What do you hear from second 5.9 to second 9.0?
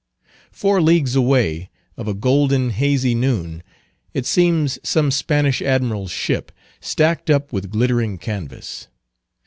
ship, stacked up with glittering canvas.